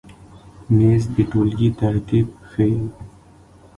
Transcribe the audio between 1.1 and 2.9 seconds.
د ټولګۍ ترتیب ښیي.